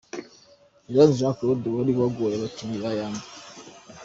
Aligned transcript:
Iranzi 0.89 1.19
Jean 1.19 1.35
Claude 1.37 1.67
wari 1.75 1.91
wagoye 1.99 2.35
abakinnyi 2.35 2.77
ba 2.83 2.91
Yanga. 2.97 3.25